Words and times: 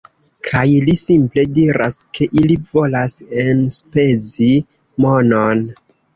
Kaj 0.45 0.61
li 0.85 0.95
simple 1.01 1.43
diras, 1.57 1.97
ke 2.19 2.29
ili 2.39 2.57
volas 2.73 3.17
enspezi 3.43 4.51
monon 5.07 5.65